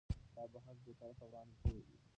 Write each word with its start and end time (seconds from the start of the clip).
دا 0.35 0.43
بحث 0.53 0.77
بې 0.85 0.93
طرفه 1.01 1.23
وړاندې 1.27 1.55
شوی 1.61 1.79
دی. 1.85 1.95